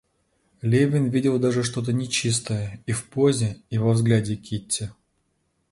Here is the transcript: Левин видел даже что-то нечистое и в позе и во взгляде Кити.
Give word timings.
Левин 0.63 1.09
видел 1.09 1.37
даже 1.37 1.61
что-то 1.61 1.93
нечистое 1.93 2.81
и 2.87 2.91
в 2.91 3.07
позе 3.07 3.57
и 3.69 3.77
во 3.77 3.91
взгляде 3.91 4.35
Кити. 4.35 4.89